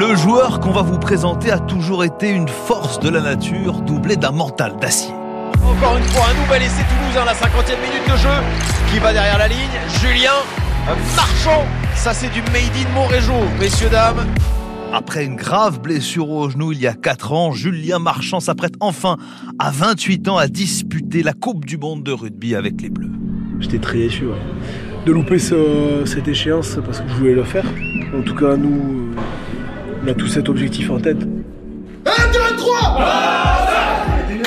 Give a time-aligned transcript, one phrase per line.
[0.00, 4.16] Le joueur qu'on va vous présenter a toujours été une force de la nature doublée
[4.16, 5.12] d'un mental d'acier.
[5.62, 8.30] Encore une fois, un nouvel essai Toulousain, la 50e minute de jeu.
[8.90, 9.58] Qui va derrière la ligne
[10.00, 10.32] Julien
[11.14, 11.66] Marchand.
[11.94, 14.26] Ça, c'est du Made in Montrégeau, messieurs, dames.
[14.90, 19.18] Après une grave blessure au genou il y a 4 ans, Julien Marchand s'apprête enfin
[19.58, 23.12] à 28 ans à disputer la Coupe du Monde de rugby avec les Bleus.
[23.58, 24.24] J'étais très déçu
[25.04, 27.66] de louper cette échéance parce que je voulais le faire.
[28.18, 28.99] En tout cas, nous,
[30.02, 31.18] on a tous cet objectif en tête.
[31.18, 33.06] 1, 2, 3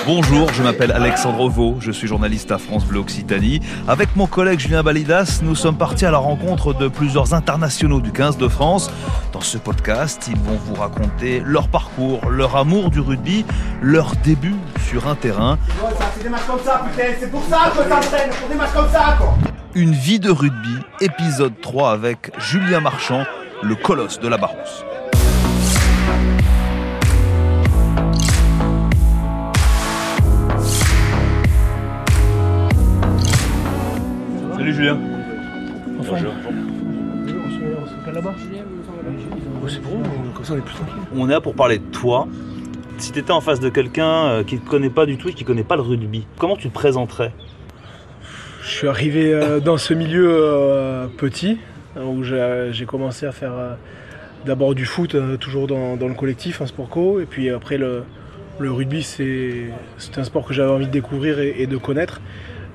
[0.06, 3.62] Bonjour, je m'appelle Alexandre Vaux, je suis journaliste à France Bleu Occitanie.
[3.88, 8.12] Avec mon collègue Julien Balidas, nous sommes partis à la rencontre de plusieurs internationaux du
[8.12, 8.92] 15 de France.
[9.32, 13.46] Dans ce podcast, ils vont vous raconter leur parcours, leur amour du rugby,
[13.82, 14.56] leur début
[14.90, 15.58] sur un terrain.
[19.76, 23.24] Une vie de rugby, épisode 3 avec Julien Marchand,
[23.62, 24.84] le colosse de la Barousse.
[34.74, 35.00] Salut Julien.
[36.00, 36.34] Bonjour.
[38.08, 40.02] On là-bas oh, C'est bon,
[40.34, 40.96] comme ça on est plus tranquille.
[41.16, 42.28] On est là pour parler de toi.
[42.98, 45.30] Si tu étais en face de quelqu'un euh, qui ne te connaît pas du tout
[45.30, 47.34] et qui ne connaît pas le rugby, comment tu te présenterais?
[48.64, 51.60] Je suis arrivé euh, dans ce milieu euh, petit,
[51.96, 53.54] où j'ai commencé à faire
[54.44, 58.06] d'abord du foot, toujours dans, le collectif, en sport co, et puis après le,
[58.60, 62.22] rugby, c'est un sport que j'avais envie de découvrir et de connaître.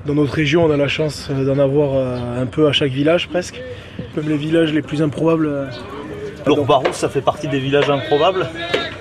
[0.08, 2.92] Dans notre région, on a la chance euh, d'en avoir euh, un peu à chaque
[2.92, 3.60] village presque.
[4.16, 5.46] Même les villages les plus improbables.
[5.46, 5.66] Euh,
[6.46, 8.46] L'Ourbarousse, ça fait partie des villages improbables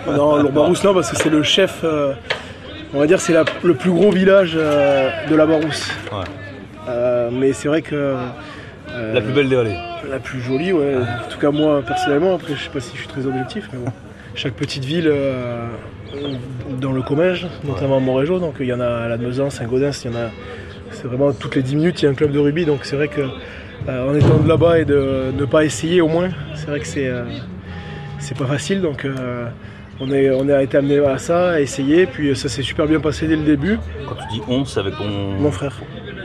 [0.06, 1.86] Non, l'Ourbarousse, non, parce que c'est le chef.
[2.94, 3.34] on va dire c'est
[3.64, 5.90] le plus gros village de la Barousse.
[7.32, 8.16] mais c'est vrai que.
[9.14, 9.78] la plus belle des vallées.
[10.10, 10.96] La plus jolie, ouais.
[10.98, 13.80] En tout cas, moi, personnellement, après, je sais pas si je suis très objectif, mais
[13.80, 13.94] bon.
[14.36, 15.10] Chaque petite ville
[16.82, 19.94] dans le Comminges, notamment à Montrégeau, donc il y en a à la Meusin, Saint-Gaudens,
[20.04, 20.30] il y en a
[20.98, 22.66] c'est vraiment toutes les 10 minutes, il y a un club de rugby.
[22.66, 26.08] Donc c'est vrai que euh, en étant de là-bas et de ne pas essayer au
[26.08, 27.24] moins, c'est vrai que c'est euh,
[28.38, 28.82] pas facile.
[28.82, 29.48] Donc euh,
[30.00, 32.08] on, est, on a été amené à ça, à essayer.
[32.08, 33.78] Puis ça s'est super bien passé dès le début.
[34.08, 35.08] Quand tu dis on, c'est avec ton...
[35.08, 35.80] Mon frère.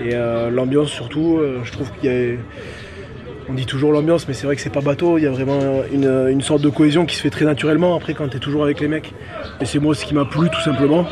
[0.04, 0.14] Et
[0.50, 2.36] l'ambiance surtout, je trouve qu'il y a
[3.48, 5.18] on dit toujours l'ambiance, mais c'est vrai que c'est pas bateau.
[5.18, 8.14] Il y a vraiment une, une, sorte de cohésion qui se fait très naturellement après
[8.14, 9.12] quand tu es toujours avec les mecs.
[9.60, 11.06] Et c'est moi ce qui m'a plu tout simplement.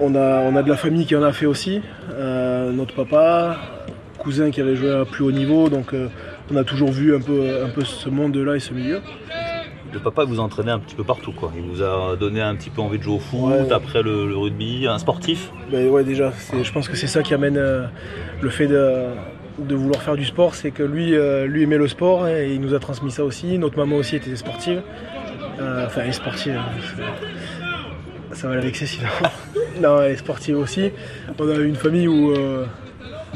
[0.00, 1.80] On a, on a de la famille qui en a fait aussi.
[2.10, 3.56] Euh, notre papa,
[4.18, 6.08] cousin qui avait joué à plus haut niveau, donc euh,
[6.50, 9.00] on a toujours vu un peu, un peu ce monde-là et ce milieu.
[9.92, 11.52] Le papa vous a entraîné un petit peu partout, quoi.
[11.54, 14.86] Il vous a donné un petit peu envie de jouer au foot, après le, rugby,
[14.86, 15.52] un sportif?
[15.70, 16.32] Ben Ouais, déjà.
[16.62, 17.84] Je pense que c'est ça qui amène euh,
[18.40, 21.14] le fait de, vouloir faire du sport, c'est que lui,
[21.46, 23.58] lui aimait le sport et il nous a transmis ça aussi.
[23.58, 24.82] Notre maman aussi était sportive.
[25.60, 26.58] enfin, elle est sportive.
[28.32, 29.08] Ça va la vexer sinon.
[29.80, 30.90] Non, elle est sportive aussi.
[31.38, 32.64] On a une famille où, euh,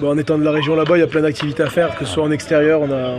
[0.03, 2.13] en étant de la région là-bas, il y a plein d'activités à faire, que ce
[2.13, 3.17] soit en extérieur, on a,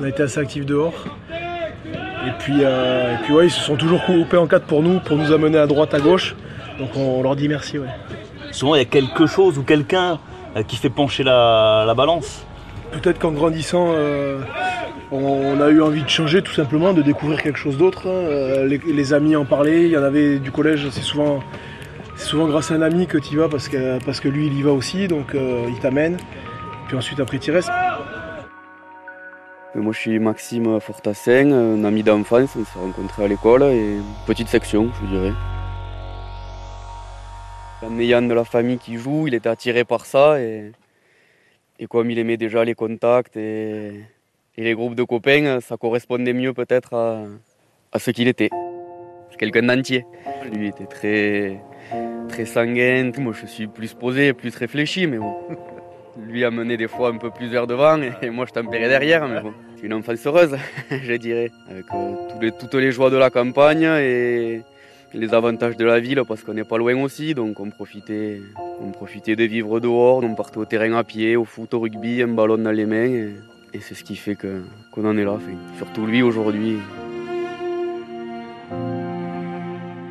[0.00, 0.94] on a été assez actifs dehors.
[1.30, 4.98] Et puis, euh, et puis ouais, ils se sont toujours coupés en quatre pour nous,
[5.00, 6.34] pour nous amener à droite, à gauche.
[6.78, 7.78] Donc on, leur dit merci.
[7.78, 7.88] Ouais.
[8.50, 10.18] Souvent, il y a quelque chose ou quelqu'un
[10.56, 12.44] euh, qui fait pencher la, balance.
[12.92, 13.94] Peut-être qu'en grandissant,
[15.10, 18.08] on a eu envie de changer tout simplement, de découvrir quelque chose d'autre.
[18.08, 18.64] Hein.
[18.64, 21.40] Les, amis en parlaient, il y en avait du collège, c'est souvent
[22.16, 24.46] c'est souvent grâce à un ami que tu y vas parce que, parce que lui
[24.46, 26.16] il y va aussi, donc euh, il t'amène.
[26.88, 27.70] Puis ensuite après tu restes.
[29.76, 33.96] Euh, moi je suis Maxime Fortassin, un ami d'enfance, on s'est rencontrés à l'école et
[34.26, 35.32] petite section je dirais.
[37.82, 40.72] En ayant de la famille qui joue, il était attiré par ça et,
[41.78, 44.00] et comme il aimait déjà les contacts et,
[44.56, 47.24] les groupes de copains, ça correspondait mieux peut-être à,
[47.92, 48.48] à ce qu'il était.
[49.38, 50.06] Quelqu'un d'entier.
[50.50, 51.60] Lui était très,
[52.26, 53.12] très sanguin.
[53.18, 55.34] Moi, je suis plus posé, plus réfléchi, mais bon.
[56.28, 59.28] Lui a mené des fois un peu plus vers devant et moi, je tempérais derrière,
[59.28, 59.52] mais bon.
[59.76, 60.56] C'est une enfance heureuse,
[60.90, 64.62] je dirais, avec euh, toutes les joies de la campagne et
[65.12, 68.40] les avantages de la ville parce qu'on n'est pas loin aussi, donc on profitait,
[68.80, 72.22] on profitait de vivre dehors, on partait au terrain à pied, au foot, au rugby,
[72.22, 73.34] un ballon dans les mains
[73.74, 75.38] et, c'est ce qui fait qu'on en est là.
[75.76, 76.78] surtout lui aujourd'hui,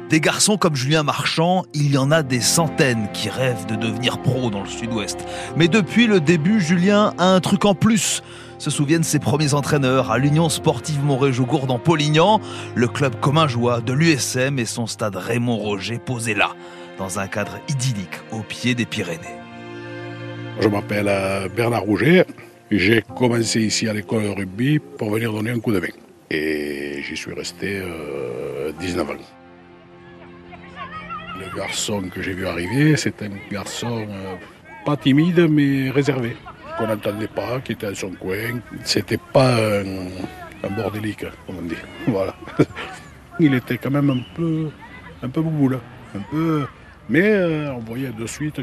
[0.09, 4.21] Des garçons comme Julien Marchand, il y en a des centaines qui rêvent de devenir
[4.21, 5.17] pro dans le sud-ouest.
[5.57, 8.21] Mais depuis le début, Julien a un truc en plus.
[8.59, 12.39] Se souviennent ses premiers entraîneurs à l'Union sportive Montrégeau-Gourde en Polignan,
[12.75, 16.51] le club commun joie de l'USM et son stade Raymond Roger posé là,
[16.99, 19.21] dans un cadre idyllique au pied des Pyrénées.
[20.61, 22.27] Je m'appelle euh, Bernard Rouget.
[22.69, 25.87] J'ai commencé ici à l'école de rugby pour venir donner un coup de main.
[26.29, 27.81] Et j'y suis resté
[28.79, 29.13] 19 ans.
[31.39, 34.07] Le garçon que j'ai vu arriver, c'est un garçon
[34.85, 36.35] pas timide mais réservé,
[36.77, 38.61] qu'on n'entendait pas, qui était à son coin.
[38.83, 41.75] C'était pas un, bordélique, comme on dit.
[42.07, 42.35] Voilà.
[43.39, 44.69] Il était quand même un peu,
[45.21, 45.79] un peu bouboule,
[46.15, 46.67] un
[47.09, 48.61] mais on voyait de suite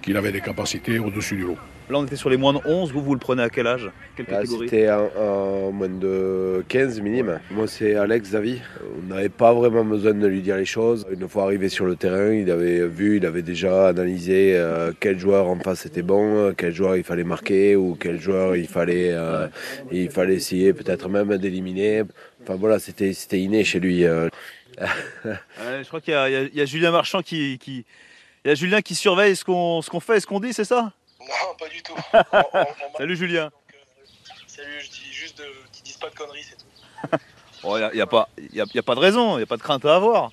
[0.00, 1.58] qu'il avait des capacités au-dessus du lot.
[1.90, 2.92] Là, on était sur les moins de 11.
[2.92, 3.90] Vous, vous le prenez à quel âge?
[4.16, 4.68] Quelle catégorie?
[4.68, 7.40] C'était en, moins de 15 minimes.
[7.50, 8.60] Moi, c'est Alex Zavi.
[8.98, 11.04] On n'avait pas vraiment besoin de lui dire les choses.
[11.10, 15.18] Une fois arrivé sur le terrain, il avait vu, il avait déjà analysé euh, quel
[15.18, 19.10] joueur en face était bon, quel joueur il fallait marquer ou quel joueur il fallait,
[19.12, 19.48] euh,
[19.90, 22.02] il fallait essayer peut-être même d'éliminer.
[22.42, 24.04] Enfin voilà, c'était inné chez lui.
[24.04, 24.28] Euh.
[25.24, 27.84] je crois qu'il y, a Julien Marchand qui, qui...
[28.44, 30.92] Il y a Julien qui surveille ce qu'on fait et ce qu'on dit, c'est ça?
[31.28, 31.96] Non, pas du tout.
[32.98, 33.46] salut Julien.
[33.46, 33.76] Euh,
[34.46, 35.42] salut, je dis juste
[35.72, 37.18] qu'ils disent pas de conneries, c'est tout.
[37.64, 38.28] Il n'y a, pas,
[38.58, 40.32] a, pas de raison, il n'y a pas de crainte à avoir.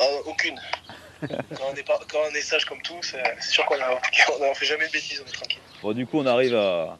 [0.00, 0.60] Ah, aucune.
[1.20, 4.66] quand, on est pas, quand, on est sage comme tout, c'est sûr qu'on ne fait
[4.66, 5.60] jamais de bêtises, on est tranquille.
[5.82, 6.98] Bon, du coup, on arrive à.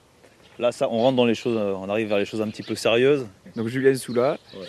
[0.60, 2.76] Là, ça, on rentre dans les choses, on arrive vers les choses un petit peu
[2.76, 3.26] sérieuses.
[3.56, 4.38] Donc Julien Soula.
[4.54, 4.68] Ouais.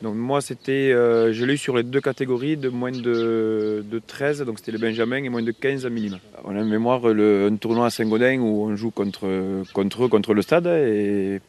[0.00, 4.42] Donc moi, c'était, euh, je l'ai eu sur les deux catégories de moins de, 13,
[4.42, 6.18] donc c'était le Benjamin, et moins de 15 minima.
[6.44, 10.34] On a en mémoire un tournoi à Saint-Gaudin où on joue contre, contre eux, contre
[10.34, 10.66] le stade.
[10.68, 11.40] Et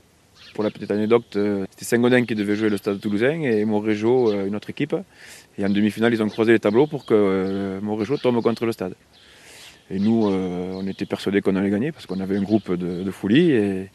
[0.55, 4.31] pour la petite anecdote, euh, c'était Saint-Gaudin qui devait jouer le stade toulousain et Montrégeau,
[4.31, 4.95] euh, une autre équipe.
[5.59, 8.95] Et en demi-finale, ils ont croisé les tableaux pour que Montrégeau tombe contre le stade.
[9.91, 13.11] Et nous, on était persuadés qu'on allait gagner parce qu'on avait un groupe de, de
[13.11, 13.87] folie.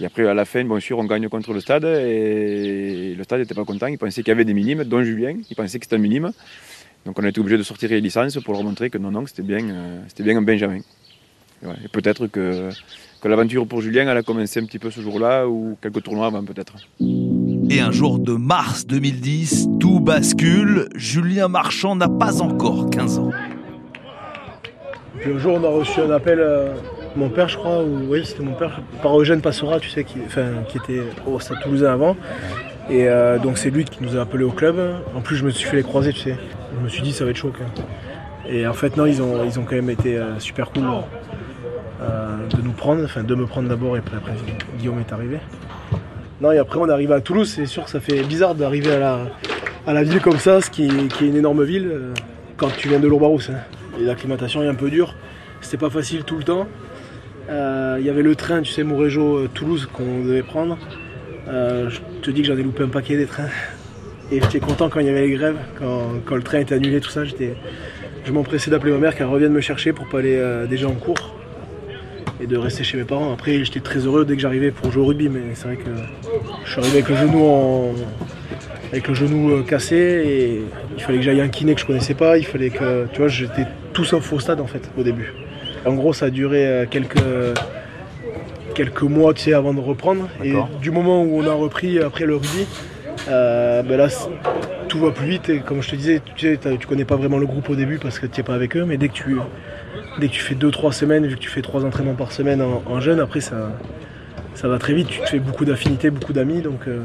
[0.00, 3.40] Et après, à la fin, bien sûr, on gagne contre le stade et le stade
[3.40, 3.86] n'était pas content.
[3.86, 5.36] Il pensait qu'il y avait des minimes, dont Julien.
[5.48, 6.32] Il pensait que c'était un minime.
[7.06, 9.24] Donc on a été obligé de sortir les licences pour leur montrer que non, non,
[9.26, 10.80] c'était bien, euh, c'était bien un Benjamin.
[11.62, 12.68] Et, peut-être que,
[13.22, 16.26] que l'aventure pour Julien, elle a commencé un petit peu ce jour-là ou quelques tournois
[16.26, 16.74] avant peut-être.
[17.70, 20.88] Et un jour de mars 2010, tout bascule.
[20.94, 23.30] Julien Marchand n'a pas encore 15 ans.
[25.20, 26.40] Puis un jour, on a reçu un appel.
[26.40, 26.74] Euh,
[27.16, 30.18] mon père, je crois, ou oui, c'était mon père, par Eugène Passera, tu sais, qui,
[30.20, 32.16] était au Stade Toulousain avant.
[32.88, 34.76] Et euh, donc c'est lui qui nous a appelés au club.
[35.16, 36.36] En plus, je me suis fait les croiser, tu sais.
[36.78, 37.52] Je me suis dit, ça va être chaud.
[38.48, 40.84] Et en fait, non, ils ont, quand même été euh, super cool
[42.00, 44.32] euh, de nous prendre, enfin de me prendre d'abord et après,
[44.78, 45.38] Guillaume est arrivé.
[46.40, 48.92] Non, et après on est arrivé à Toulouse, c'est sûr que ça fait bizarre d'arriver
[48.92, 49.18] à la,
[49.86, 51.90] à la ville comme ça, ce qui, est une énorme ville,
[52.58, 53.48] quand tu viens de Lourbarousse.
[53.48, 53.60] Hein.
[53.98, 55.14] Et l'acclimatation est un peu dure,
[55.62, 56.66] c'était pas facile tout le temps.
[57.48, 60.78] Euh, il y avait le train, tu sais, Montrégeau-Toulouse qu'on devait prendre.
[61.48, 63.48] Euh, je te dis que j'en ai loupé un paquet des trains.
[64.32, 67.10] Et j'étais content quand il y avait les grèves, quand, le train était annulé, tout
[67.10, 67.22] ça.
[67.24, 70.94] je m'empressais d'appeler ma mère qu'elle revienne me chercher pour pas aller euh, déjà en
[70.94, 71.36] cours
[72.40, 73.32] et de rester chez mes parents.
[73.32, 75.90] Après, j'étais très heureux dès que j'arrivais pour jouer au rugby, mais c'est vrai que
[76.64, 77.94] je suis arrivé avec le genou
[78.92, 80.62] avec le genou cassé
[80.96, 82.38] il fallait que j'aille un kiné que je connaissais pas.
[82.38, 85.32] Il fallait que, tu vois, j'étais tout sauf au stade en fait au début.
[85.86, 87.16] En gros, ça a duré euh, quelques,
[88.74, 90.28] quelques mois tu sais, avant de reprendre.
[90.44, 92.66] Et du moment où on a repris après le rugby,
[93.28, 94.08] euh, ben là,
[94.88, 95.48] tout va plus vite.
[95.48, 97.98] Et comme je te disais, tu, sais, tu connais pas vraiment le groupe au début
[97.98, 98.84] parce que tu n'es pas avec eux.
[98.84, 99.36] Mais dès que tu,
[100.18, 103.00] dès que tu fais 2-3 semaines, vu que tu fais 3 entraînements par semaine en,
[103.00, 103.72] jeune, après ça,
[104.54, 105.08] ça va très vite.
[105.08, 106.62] Tu te fais beaucoup d'affinités, beaucoup d'amis.
[106.62, 107.00] Donc euh,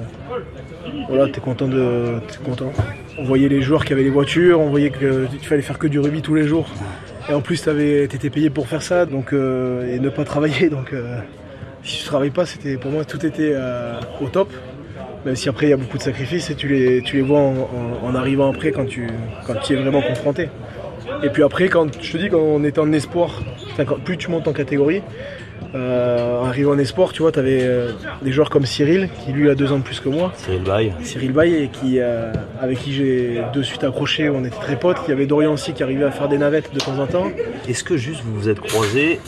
[1.08, 2.20] voilà, tu es content de.
[2.30, 2.72] Es content.
[3.18, 6.00] On voyait les joueurs qui avaient les voitures, on voyait qu'il fallait faire que du
[6.00, 6.68] rugby tous les jours.
[7.32, 10.68] Et en plus, tu étais payé pour faire ça donc, euh, et ne pas travailler.
[10.70, 11.16] Donc, euh,
[11.82, 14.52] si tu travailles pas, c'était, pour moi, tout était euh, au top.
[15.26, 17.40] Même si après, il y a beaucoup de sacrifices et tu les, tu les vois
[17.40, 19.08] en, arrivant après quand tu,
[19.48, 20.50] quand es vraiment confronté.
[21.24, 23.42] Et puis après, quand je te dis, quand on était en espoir,
[24.04, 25.02] plus tu montes en catégorie,
[25.74, 29.50] euh, arrivé en espoir, tu vois, tu avais euh, des joueurs comme Cyril, qui lui
[29.50, 30.34] a deux ans de plus que moi.
[30.36, 30.92] Cyril Bay.
[31.01, 34.98] Cyril Bay, et qui, euh, avec qui j'ai de suite accroché, on était très potes.
[35.08, 37.32] Il y avait Dorian aussi qui arrivait à faire des navettes de temps en temps.
[37.70, 39.22] Est-ce que juste vous vous êtes croisés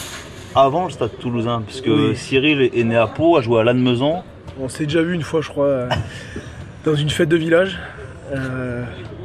[0.54, 1.64] avant le stade toulousain?
[1.66, 4.26] Puisque Cyril est né à Pau, a joué à Lannemezan.
[4.60, 5.88] On s'est déjà vu une fois, je crois,
[6.86, 7.80] dans une fête de village.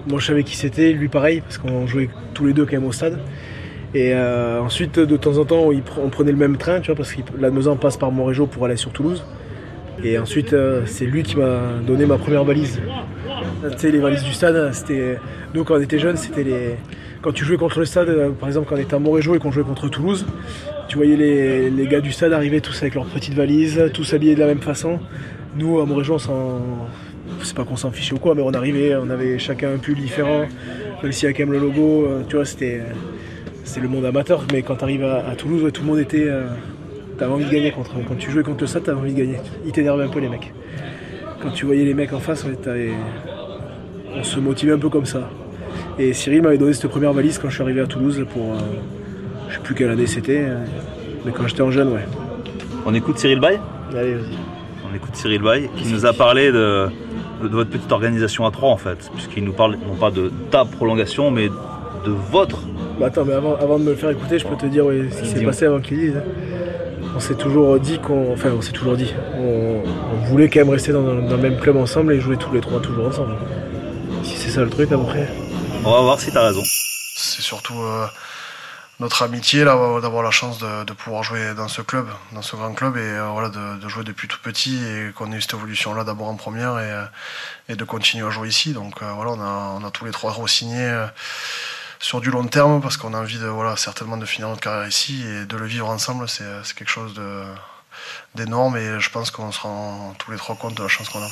[0.07, 2.87] moi, je savais qui c'était, lui pareil, parce qu'on jouait tous les deux quand même
[2.87, 3.19] au stade.
[3.95, 5.71] Et euh, ensuite, de temps en temps,
[6.03, 8.65] on prenait le même train, tu vois, parce que la Meusin passe par Montrégeau pour
[8.67, 9.25] aller sur Toulouse.
[10.05, 12.81] Et ensuite, euh, c'est lui qui m'a donné ma première valise.
[13.63, 15.19] Tu sais, les valises du stade, c'était.
[15.55, 16.77] Nous, quand on était jeunes, c'était les.
[17.23, 19.39] Quand tu jouais contre le stade, euh, par exemple, quand on était à Montrégeau et
[19.41, 20.25] qu'on jouait contre Toulouse,
[20.87, 24.41] tu voyais les, gars du stade arriver tous avec leurs petites valises, tous habillés de
[24.41, 25.01] la même façon.
[25.57, 26.61] Nous, à Montrégeau, on s'en.
[27.43, 29.97] C'est pas qu'on s'en fichait ou quoi, mais on arrivait, on avait chacun un pull
[29.97, 30.47] différent,
[31.03, 32.81] même s'il y a quand même le logo, tu vois, c'était
[33.69, 36.27] c'est le monde amateur, mais quand tu arrives à, Toulouse, tout le monde était.
[36.27, 36.47] Euh,
[37.19, 37.93] t'avais envie de gagner contre.
[38.09, 39.37] Quand tu jouais contre le SAT, t'avais envie de gagner.
[39.67, 40.53] Ils t'énervaient un peu les mecs.
[41.43, 42.47] quand tu voyais les mecs en face,
[44.17, 45.29] on se motivait un peu comme ça.
[45.99, 48.55] Et Cyril m'avait donné cette première valise quand je suis arrivé à Toulouse pour.
[48.55, 48.59] Euh,
[49.51, 50.65] je sais plus quelle année c'était, euh,
[51.25, 52.05] mais quand j'étais en jeune, ouais.
[52.87, 53.61] On écoute Cyril Bay
[53.91, 54.39] Allez, vas-y.
[54.91, 56.89] On écoute Cyril Bay qui nous a parlé de,
[57.43, 61.31] votre petite organisation à trois en fait, puisqu'il nous parle non pas de ta prolongation,
[61.31, 62.63] mais de votre.
[62.99, 65.29] Bah attends, mais avant, de me le faire écouter, je peux te dire ce qui
[65.29, 66.21] s'est passé avant qu'il dise.
[67.17, 68.33] On s'est toujours dit qu'on.
[68.33, 69.15] Enfin, on s'est toujours dit.
[69.37, 69.83] On,
[70.27, 72.81] voulait quand même rester dans, dans, le même club ensemble et jouer tous les trois
[72.81, 73.35] toujours ensemble.
[74.23, 75.29] Si c'est ça le truc après.
[75.85, 76.63] On va voir si t'as raison.
[76.65, 78.07] C'est surtout euh,
[79.01, 82.75] notre amitié là, d'avoir la chance de, pouvoir jouer dans ce club, dans ce grand
[82.75, 85.95] club et euh, voilà, de, jouer depuis tout petit et qu'on ait eu cette évolution
[85.95, 88.73] là d'abord en première et, euh, de continuer à jouer ici.
[88.73, 91.07] Donc voilà, on a, tous les trois re-signé
[91.99, 94.89] sur du long terme parce qu'on a envie de voilà certainement de finir notre carrière
[94.89, 96.45] ici et de le vivre ensemble, c'est
[96.77, 97.15] quelque chose
[98.35, 101.21] d'énorme et je pense qu'on se rend tous les trois compte de la chance qu'on
[101.21, 101.29] a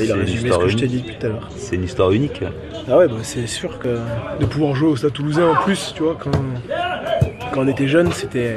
[0.00, 1.48] il a résumé ce que je t'ai dit depuis tout à l'heure.
[1.56, 2.42] C'est une histoire unique.
[2.88, 3.98] Ah ouais, bah, c'est sûr que
[4.40, 6.30] de pouvoir jouer au Stade Toulousain en plus, tu vois, quand,
[7.52, 8.56] quand on était jeune, c'était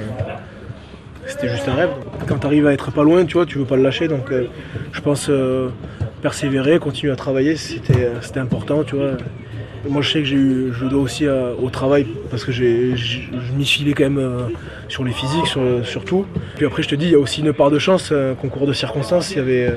[1.25, 1.91] c'était juste un rêve.
[2.27, 4.07] Quand tu arrives à être pas loin, tu vois, tu veux pas le lâcher.
[4.07, 4.47] Donc euh,
[4.91, 5.69] je pense euh,
[6.21, 9.11] persévérer, continuer à travailler, c'était important, tu vois.
[9.87, 12.95] Moi je sais que j'ai eu, je dois aussi au travail parce que je
[13.55, 14.47] m'y filais quand même euh,
[14.87, 16.25] sur les physiques, sur, surtout.
[16.55, 18.67] Puis après je te dis, il y a aussi une part de chance, un concours
[18.67, 19.31] de circonstances.
[19.31, 19.73] Il y avait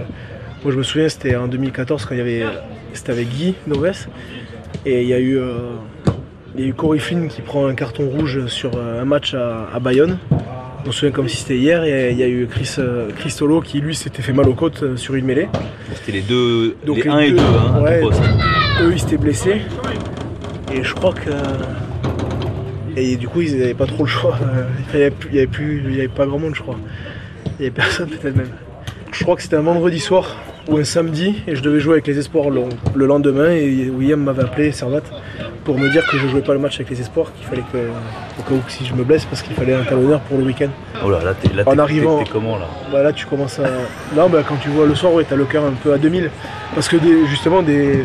[0.65, 2.45] moi je me souviens c'était en 2014 quand il y avait
[2.93, 4.07] c'était avec Guy Noves
[4.87, 5.71] et il y a eu euh,
[6.55, 9.35] il y a eu Cory Flynn qui prend un carton rouge sur euh, un match
[9.35, 10.19] à, Bayonne.
[10.83, 13.61] Je me souviens comme si c'était hier et il y a eu Chris, euh, Christolo
[13.61, 15.49] qui lui s'était fait mal aux côtes sur une mêlée.
[15.95, 17.43] C'était les deux, les 1 et 2 hein,
[18.83, 19.63] Eux ils s'étaient blessés
[20.75, 21.31] et je crois que
[22.97, 24.39] et du coup ils n'avaient pas trop le choix.
[24.95, 26.77] Il n'y avait, avait, plus, il y avait pas grand monde je crois.
[27.47, 28.51] Il n'y avait personne peut-être même.
[29.11, 30.37] Je crois que c'était un vendredi soir
[30.69, 34.43] ou un samedi et je devais jouer avec les Espoirs le, lendemain et William m'avait
[34.43, 35.01] appelé, Servat,
[35.65, 37.79] pour me dire que je jouais pas le match avec les Espoirs, qu'il fallait que,
[37.79, 40.71] au cas où si je me blesse, parce qu'il fallait un talonneur pour le week-end.
[41.05, 42.67] Oh là, là, t'es, là en arrivant, comment là?
[42.93, 43.65] Bah Là, tu commences à.
[44.17, 46.31] Non, bah, quand tu vois le soir, ouais, t'as le cœur un peu à 2000.
[46.75, 46.97] Parce que
[47.29, 48.05] justement, des,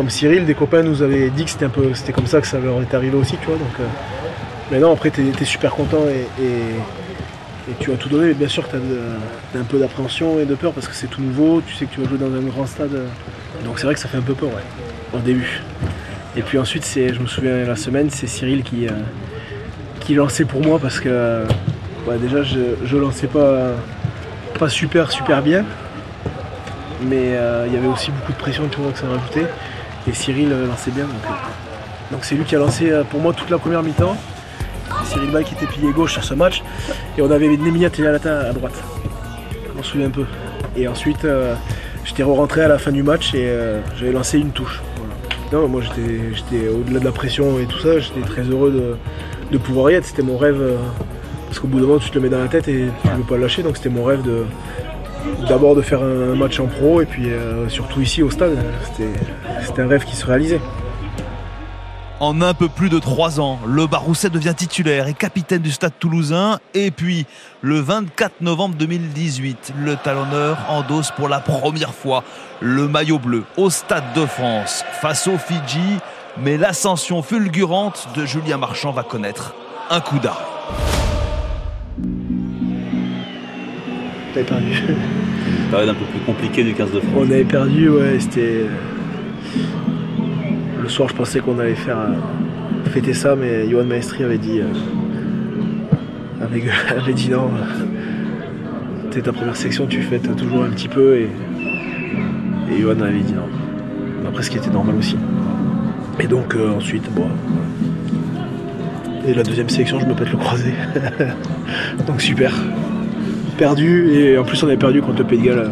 [0.00, 2.96] comme Cyril, des copains nous avaient dit que c'était comme ça que ça leur était
[2.96, 3.48] arrivé aussi, tu.
[3.48, 3.84] Donc, euh,
[4.70, 8.66] Mais non, après, t'es, es super content et tu as tout donné, mais bien sûr
[8.66, 11.84] tu as, un peu d'appréhension et de peur parce que c'est tout nouveau, tu sais
[11.84, 12.98] que tu vas jouer dans un grand stade.
[13.62, 14.62] Donc c'est vrai que ça fait un peu peur ouais,
[15.12, 15.60] au début.
[16.34, 18.92] Et puis ensuite, je me souviens la semaine, c'est Cyril qui, euh,
[20.00, 21.44] qui lançait pour moi parce que
[22.22, 23.72] déjà je, je lançais pas,
[24.58, 25.62] pas super super bien.
[27.02, 29.46] Mais euh, il y avait aussi beaucoup de pression tu vois, que ça rajoutait.
[30.08, 31.06] Et Cyril euh, lançait bien.
[32.10, 34.16] donc c'est lui qui a lancé pour moi toute la première mi-temps.
[35.04, 36.62] Cyril Bay qui était pilier gauche sur ce match.
[37.16, 38.82] Et on avait Nemia Tellalata à droite.
[39.68, 40.24] Je m'en souviens un peu.
[40.76, 41.54] Et ensuite, euh,
[42.04, 44.80] j'étais rentré à la fin du match et euh, j'avais lancé une touche.
[45.52, 48.96] Non, moi j'étais au-delà de la pression et tout ça, j'étais très heureux
[49.50, 50.06] de, pouvoir y être.
[50.06, 50.60] C'était mon rêve.
[50.60, 50.76] Euh,
[51.48, 53.16] parce qu'au bout d'un moment, tu te le mets dans la tête et tu ne
[53.16, 53.64] veux pas le lâcher.
[53.64, 54.44] Donc c'était mon rêve de
[55.48, 57.28] d'abord de faire un match en pro et puis
[57.68, 58.56] surtout ici au stade.
[59.62, 60.60] C'était un rêve qui se réalisait.
[62.20, 65.94] En un peu plus de trois ans, le Barousset devient titulaire et capitaine du stade
[65.98, 66.58] toulousain.
[66.74, 67.24] Et puis,
[67.62, 72.22] le 24 novembre 2018, le talonneur endosse pour la première fois
[72.60, 75.98] le maillot bleu au stade de France face au Fidji.
[76.36, 79.54] Mais l'ascension fulgurante de Julien Marchand va connaître
[79.88, 80.44] un coup d'arrêt.
[84.36, 84.82] On perdu.
[85.70, 87.12] Période un peu plus compliquée du 15 de France.
[87.16, 88.66] On avait perdu, ouais, c'était
[90.80, 94.60] le soir, je pensais qu'on allait faire euh, fêter ça, mais Johan Maestri avait dit,
[94.60, 94.66] euh,
[96.42, 97.50] avait, dit non.
[99.10, 101.28] C'est ta première section, tu fêtes toujours un petit peu, et,
[102.72, 103.48] et Johan avait dit non.
[104.28, 105.16] Après, ce qui était normal aussi.
[106.20, 107.26] Et donc euh, ensuite, bon.
[109.26, 110.72] Et la deuxième sélection, je me pète le croisé.
[112.06, 112.52] donc super.
[113.60, 115.70] Perdu, et en plus on avait perdu contre le Pays de Galles,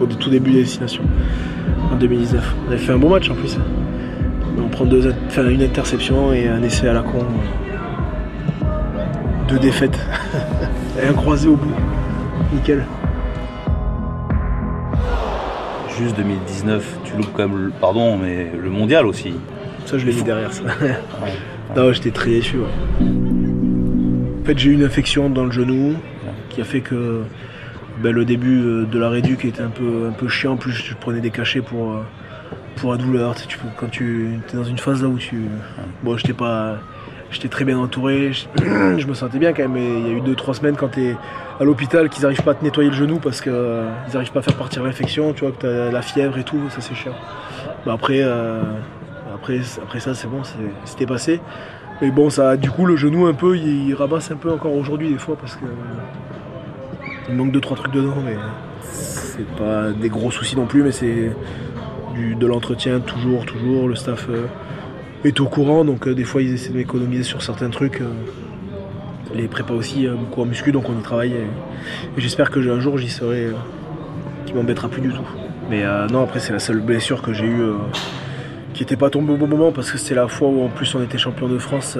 [0.00, 1.02] au, tout début des destinations,
[1.92, 2.54] en 2019.
[2.64, 3.58] On avait fait un bon match en plus.
[4.58, 7.26] On prend deux, une interception et un essai à la con.
[9.48, 9.98] Deux défaites.
[11.02, 11.74] et un croisé au bout.
[12.54, 12.86] Nickel.
[15.98, 19.34] Juste 2019, tu loupes quand même, pardon, mais le mondial aussi.
[19.84, 20.62] Ça, je l'ai mis derrière ça.
[21.76, 22.56] non, j'étais très déçu.
[23.02, 25.96] En fait, j'ai eu une infection dans le genou
[26.56, 27.22] qui a fait que
[28.02, 30.54] ben, le début euh, de la réduc était un peu, un peu chiant.
[30.54, 32.02] En plus, je prenais des cachets pour, euh,
[32.76, 33.34] pour la douleur.
[33.76, 35.42] Quand tu es dans une phase là où tu.
[36.02, 36.78] Bon, j'étais pas,
[37.30, 39.72] j'étais très bien entouré, je, me sentais bien quand même.
[39.72, 41.16] Mais il y a eu 2-3 semaines quand tu es
[41.60, 43.52] à l'hôpital qu'ils n'arrivent pas à te nettoyer le genou parce qu'ils
[44.14, 46.70] n'arrivent pas à faire partir l'infection, tu vois, que tu as la fièvre et tout,
[46.70, 47.14] ça c'est chiant.
[47.84, 48.62] Bah, après, euh,
[49.34, 50.40] après, après ça, c'est bon,
[50.86, 51.38] c'était passé.
[52.00, 55.10] Mais bon, ça, du coup, le genou un peu, il, rabasse un peu encore aujourd'hui
[55.10, 55.64] des fois parce que
[57.28, 58.36] il manque deux trois trucs dedans, mais
[58.82, 61.32] c'est pas des gros soucis non plus, mais c'est
[62.38, 63.88] de l'entretien toujours, toujours.
[63.88, 64.46] Le staff euh,
[65.24, 68.00] est au courant, donc euh, des fois ils essaient de m'économiser sur certains trucs.
[68.00, 68.08] euh,
[69.34, 71.32] les prépas aussi, beaucoup en muscu, donc on y travaille.
[71.32, 71.46] Et,
[72.16, 73.48] j'espère que un jour j'y serai,
[74.46, 75.26] qui m'embêtera plus du tout.
[75.68, 77.72] Mais non, après c'est la seule blessure que j'ai eue,
[78.72, 80.94] qui n'était pas tombée au bon moment parce que c'est la fois où en plus
[80.94, 81.98] on était champion de France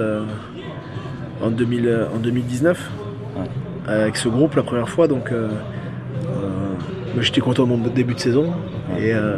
[1.41, 2.89] en, 2000, euh, en 2019
[3.87, 5.07] avec ce groupe la première fois.
[5.07, 5.47] Donc euh,
[6.27, 6.29] euh,
[7.13, 8.53] moi, j'étais content de mon début de saison.
[8.99, 9.37] Et, euh,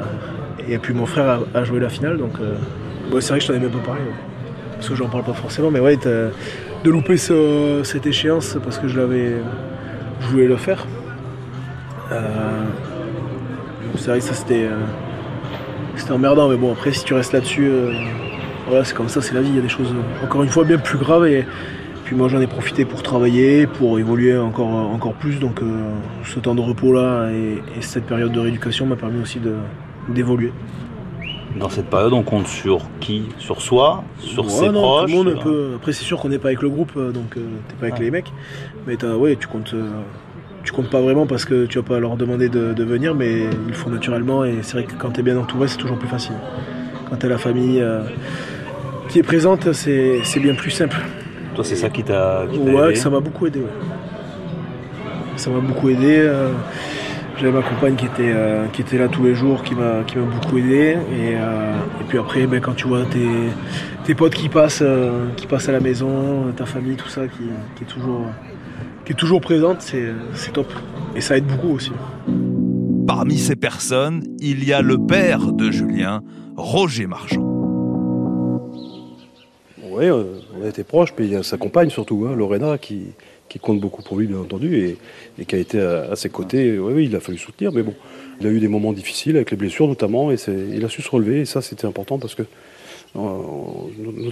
[0.82, 2.18] puis mon frère a, joué la finale.
[2.18, 2.56] Donc euh,
[3.14, 4.02] ouais, c'est vrai que je t'en ai même pas parlé.
[4.76, 5.72] Parce que j'en parle pas forcément.
[5.72, 6.32] Mais ouais, de
[6.90, 9.34] louper ce- cette échéance parce que je l'avais.
[10.22, 10.86] Je voulais le faire.
[12.12, 12.64] Euh,
[13.98, 14.66] c'est vrai que ça c'était.
[14.66, 14.78] euh,
[15.96, 17.92] c'était emmerdant, mais bon, après, si tu restes là-dessus, euh,
[18.68, 19.50] voilà, c'est comme ça, c'est la vie.
[19.50, 21.28] Il y a des choses, euh, encore une fois, bien plus graves.
[21.28, 21.46] Et
[22.10, 25.40] puis moi, j'en ai profité pour travailler, pour évoluer encore, encore plus.
[25.40, 25.92] Donc, euh,
[26.24, 29.40] ce temps de repos-là et, et cette période de rééducation m'a permis aussi
[30.08, 30.52] d'évoluer.
[31.60, 33.26] Dans cette période, on compte sur qui?
[33.38, 34.04] Sur soi?
[34.18, 36.64] Sur Ouais, ses non, proches tout le monde Après, c'est sûr qu'on n'est pas avec
[36.64, 38.06] le groupe, euh, donc euh, t'es pas avec Ouais.
[38.06, 38.34] les mecs.
[38.88, 39.88] Mais ouais, tu comptes, euh,
[40.64, 43.42] tu comptes pas vraiment parce que tu vas pas leur demander de, de venir, mais
[43.42, 44.44] ils le font naturellement.
[44.46, 46.34] Et c'est vrai que quand t'es bien entouré, c'est toujours plus facile.
[47.08, 47.84] Quand t'as la famille
[49.10, 50.98] qui est présente, c'est bien plus simple.
[51.60, 53.60] Toi, c'est ça qui t'a Ouais, ça m'a beaucoup aidé.
[53.60, 53.66] ouais.
[55.36, 56.16] Ça m'a beaucoup aidé.
[56.20, 56.54] euh,
[57.38, 60.18] J'avais ma compagne qui était, euh, qui était là tous les jours, qui m'a qui
[60.18, 60.96] m'a beaucoup aidé.
[61.12, 63.28] Et, euh, et puis après, ben, quand tu vois tes,
[64.06, 67.44] tes potes qui passent, euh, qui passent à la maison, ta famille, tout ça, qui,
[67.76, 68.22] qui est, toujours,
[69.04, 70.72] qui est toujours présente, c'est c'est top.
[71.14, 71.92] Et ça aide beaucoup aussi.
[73.06, 76.22] Parmi ces personnes, il y a le père de Julien,
[76.56, 77.44] Roger Marchand.
[79.92, 80.24] Oui, euh,
[80.60, 83.02] on a été proches, puis il y a sa compagne surtout, hein, Lorena, qui,
[83.48, 84.98] qui compte beaucoup pour lui, bien entendu, et,
[85.40, 86.78] et qui a été à, à ses côtés.
[86.80, 87.94] Oui, oui, il a fallu soutenir, mais bon,
[88.42, 90.36] il a eu des moments difficiles avec les blessures notamment, et
[90.74, 92.44] il a su se relever, et ça c'était important parce que,
[93.16, 93.20] euh,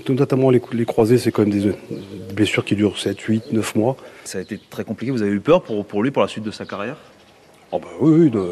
[0.09, 1.73] notamment les, les croisés, c'est quand même des, des
[2.33, 3.97] blessures qui durent 7, 8, 9 mois.
[4.23, 5.11] Ça a été très compliqué.
[5.11, 6.97] Vous avez eu peur pour, pour lui, pour la suite de sa carrière?
[7.71, 8.43] Oh bah oui, oui, de-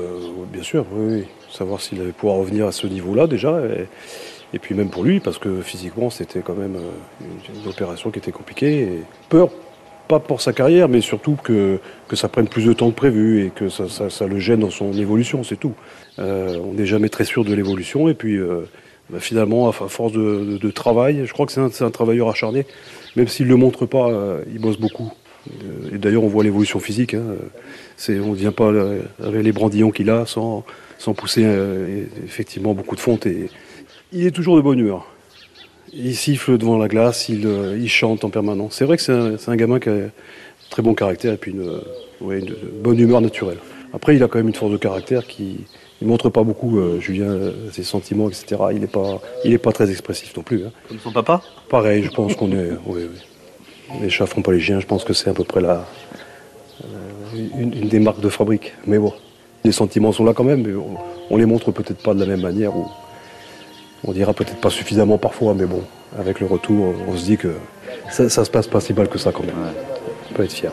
[0.51, 1.23] bien sûr, oui, oui.
[1.51, 3.61] Savoir s'il allait pouvoir revenir à ce niveau-là déjà.
[3.65, 3.85] Et,
[4.55, 7.25] et puis même pour lui, parce que physiquement, c'était quand même euh,
[7.61, 8.83] une, opération qui était compliquée.
[8.83, 9.49] Et peur,
[10.07, 13.45] pas pour sa carrière, mais surtout que, que ça prenne plus de temps que prévu
[13.45, 15.73] et que ça, ça- le gêne dans son évolution, c'est tout.
[16.19, 18.07] Euh, on n'est jamais très sûr de l'évolution.
[18.07, 18.61] Et puis euh,
[19.09, 22.65] bah, finalement, à, force de, travail, je crois que c'est un, travailleur acharné.
[23.17, 24.09] Même s'il ne le montre pas,
[24.53, 25.11] il bosse beaucoup.
[25.93, 27.13] Et d'ailleurs, on voit l'évolution physique.
[27.13, 27.23] hein.
[28.09, 28.71] On ne vient pas
[29.23, 30.65] avec les brandillons qu'il a sans,
[30.97, 31.45] sans pousser
[32.25, 33.27] effectivement beaucoup de fonte.
[34.15, 35.05] Il est toujours de bonne humeur.
[35.93, 38.75] Il siffle devant la glace, il, euh, il chante en permanence.
[38.75, 40.09] C'est vrai que c'est un, gamin qui a un
[40.69, 41.79] très bon caractère et puis une, euh,
[42.21, 43.57] ouais, une bonne humeur naturelle.
[43.93, 45.59] Après, il a quand même une force de caractère qui
[46.01, 48.61] ne montre pas beaucoup, euh, Julien, euh, ses sentiments, etc.
[48.73, 50.65] Il n'est pas, il est pas très expressif non plus.
[50.65, 50.71] hein.
[50.89, 51.41] Comme son papa?
[51.69, 52.71] Pareil, je pense qu'on est.
[52.85, 53.99] Oui, oui.
[54.01, 55.85] Les chats font pas les chiens, je pense que c'est à peu près la,
[56.83, 56.87] euh,
[57.57, 58.73] une, une des marques de fabrique.
[58.87, 59.13] Mais bon,
[59.63, 60.97] les sentiments sont là quand même, mais on,
[61.29, 62.87] on les montre peut-être pas de la même manière, ou
[64.03, 65.83] on dira peut-être pas suffisamment parfois, mais bon,
[66.19, 67.55] avec le retour, on se dit que
[68.11, 69.55] ça, ça se passe pas si mal que ça quand même.
[70.29, 70.71] On peut être fier.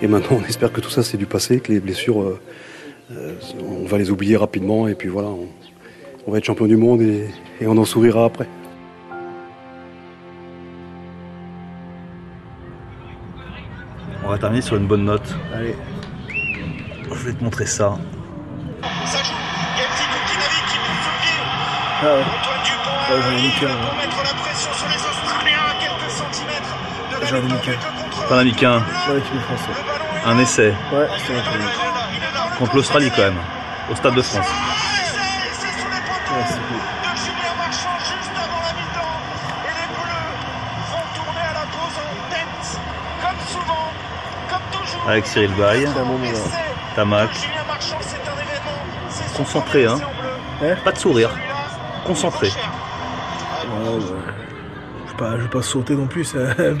[0.00, 2.40] Et maintenant, on espère que tout ça c'est du passé, que les blessures, euh,
[3.12, 3.34] euh,
[3.82, 5.48] on va les oublier rapidement, et puis voilà, on,
[6.26, 7.28] on va être champion du monde et,
[7.60, 8.46] et on en sourira après.
[14.24, 15.34] On va terminer sur une bonne note.
[15.54, 15.74] Allez.
[17.10, 17.96] Je vais te montrer ça.
[19.06, 19.22] Ça
[22.00, 22.22] Ah ouais.
[22.22, 23.96] Antoine Dupont pour ouais.
[23.96, 26.76] mettre la pression sur les Australiens à quelques centimètres
[27.10, 28.82] de la J'en ai mis qu'un.
[30.24, 30.74] Un essai.
[30.92, 31.64] Ouais, mon premier.
[32.56, 33.38] Contre l'Australie quand même.
[33.90, 34.46] Au Stade de France.
[34.46, 36.80] Ouais, c'est cool.
[45.08, 45.80] Avec Cyril Bay.
[45.80, 46.32] C'est un bon moment.
[46.94, 47.30] Tamac.
[47.34, 47.48] C'est.
[49.10, 49.98] C'est Concentré, hein.
[50.62, 50.76] Hein?
[50.84, 51.30] Pas de sourire.
[52.08, 52.48] Concentré.
[52.48, 52.52] Ouais,
[53.88, 54.00] ouais.
[55.06, 56.34] Je vais je vais pas sauter non plus.
[56.36, 56.76] Un,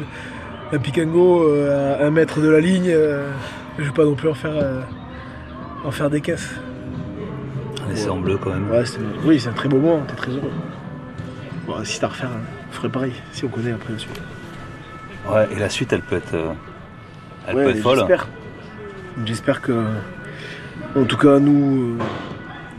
[0.76, 2.88] un pick and go euh, à un mètre de la ligne.
[2.88, 3.30] euh,
[3.78, 4.80] je vais pas non plus en faire, euh,
[5.84, 6.50] en faire des caisses.
[7.92, 8.70] Essai en bleu quand même.
[8.70, 8.84] Ouais,
[9.24, 10.02] oui, c'est un très beau moment.
[10.06, 10.50] T'es très heureux.
[11.66, 12.40] Bon, si t'as à refaire, hein.
[12.70, 14.20] ferait pareil si on connaît après la suite.
[15.30, 16.34] Ouais, et la suite, elle peut être,
[17.46, 17.98] elle Ouais, peut être folle.
[17.98, 18.28] J'espère.
[19.24, 19.84] J'espère que,
[20.96, 21.96] en tout cas, nous,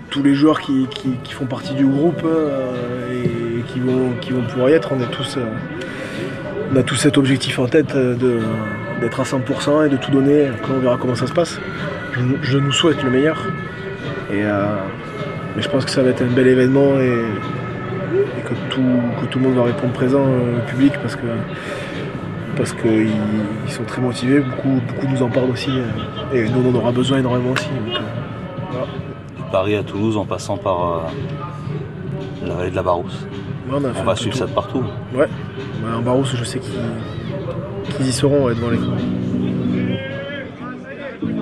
[0.09, 0.87] tous les joueurs qui,
[1.29, 6.97] font partie du groupe euh, et qui vont, pouvoir y être, on a tous, euh,
[6.97, 8.15] cet objectif en tête euh,
[8.99, 10.47] d'être à 100% et de tout donner.
[10.69, 11.59] On verra comment ça se passe.
[12.41, 13.47] Je, nous souhaite le meilleur.
[14.31, 14.43] Et,
[15.55, 17.23] mais je pense que ça va être un bel événement et,
[18.43, 18.81] que, tout,
[19.21, 21.27] que tout le monde va répondre présent au public parce que
[22.57, 23.07] parce qu'ils
[23.65, 25.71] ils sont très motivés, beaucoup, beaucoup nous en parlent aussi,
[26.33, 27.69] et nous on en aura besoin énormément aussi.
[28.69, 28.85] voilà.
[29.51, 30.99] Paris à Toulouse en passant par euh,
[32.45, 33.25] la vallée de la Barousse.
[33.69, 34.39] Ouais, on va suivre tout.
[34.39, 34.83] ça de partout.
[35.13, 35.27] Ouais,
[35.83, 36.71] Ouais, en Barousse je sais qu'ils
[37.95, 38.79] qu'ils y seront ouais, devant les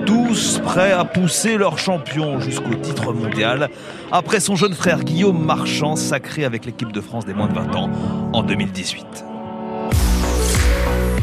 [0.06, 3.68] Tous prêts à pousser leur champion jusqu'au titre mondial,
[4.12, 7.76] après son jeune frère Guillaume Marchand sacré avec l'équipe de France des moins de 20
[7.76, 7.90] ans
[8.32, 9.24] en 2018.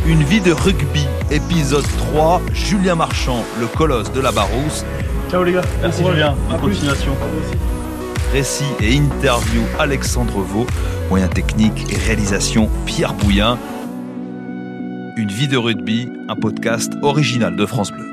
[0.07, 4.85] Une vie de rugby, épisode 3, Julien Marchand, le colosse de la Barousse.
[5.35, 5.63] Ciao les gars.
[5.81, 6.11] Merci Bon.
[6.11, 7.11] Julien, bonne continuation.
[8.31, 10.65] Récit et interview Alexandre Vaux,
[11.09, 13.59] moyens techniques et réalisation Pierre Bouillin.
[15.17, 18.04] Une vie de rugby, un podcast original de France Bleu.